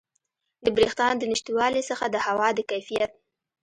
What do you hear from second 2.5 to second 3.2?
د کیفیت